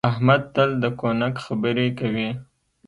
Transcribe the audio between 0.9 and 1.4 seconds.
کونک